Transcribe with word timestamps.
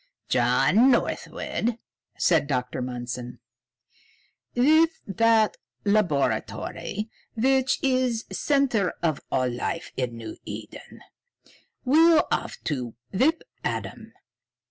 "John 0.29 0.89
Northwood," 0.89 1.77
said 2.17 2.47
Dr. 2.47 2.81
Mundson, 2.81 3.37
"with 4.55 4.99
that 5.05 5.57
laboratory, 5.85 7.11
which 7.35 7.77
is 7.83 8.23
the 8.23 8.33
center 8.33 8.95
of 9.03 9.21
all 9.31 9.47
life 9.47 9.91
in 9.95 10.17
New 10.17 10.37
Eden, 10.43 11.03
we'll 11.85 12.25
have 12.31 12.55
to 12.63 12.95
whip 13.13 13.43
Adam. 13.63 14.13